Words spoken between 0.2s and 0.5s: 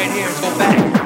and